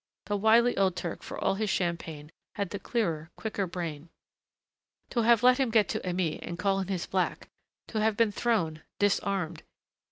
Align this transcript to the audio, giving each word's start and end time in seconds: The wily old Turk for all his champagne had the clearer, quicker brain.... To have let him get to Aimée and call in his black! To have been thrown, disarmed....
The 0.25 0.35
wily 0.35 0.75
old 0.77 0.95
Turk 0.95 1.21
for 1.21 1.37
all 1.37 1.53
his 1.53 1.69
champagne 1.69 2.31
had 2.55 2.71
the 2.71 2.79
clearer, 2.79 3.29
quicker 3.37 3.67
brain.... 3.67 4.09
To 5.11 5.21
have 5.21 5.43
let 5.43 5.59
him 5.59 5.69
get 5.69 5.87
to 5.89 5.99
Aimée 5.99 6.39
and 6.41 6.57
call 6.57 6.79
in 6.79 6.87
his 6.87 7.05
black! 7.05 7.49
To 7.89 8.01
have 8.01 8.17
been 8.17 8.31
thrown, 8.31 8.81
disarmed.... 8.97 9.61